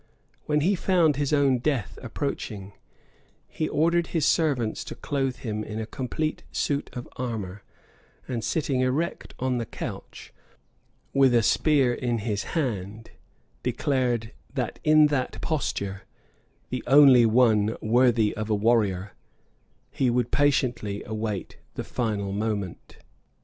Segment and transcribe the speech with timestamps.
[0.47, 2.73] When he found his own death approaching,
[3.47, 7.61] he ordered his servants to clothe him in a complete suit of armor;
[8.27, 10.33] and sitting erect on the couch,
[11.13, 13.11] with a spear in his hand,
[13.61, 16.01] declared, that in that posture,
[16.71, 19.11] the only one worthy of a warrior,
[19.91, 22.97] he would patiently await the fatal moment.